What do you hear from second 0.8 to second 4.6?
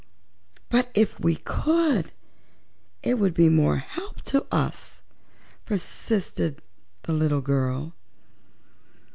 if we could, it would be more help to